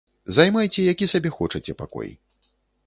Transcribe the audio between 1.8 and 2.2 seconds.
пакой.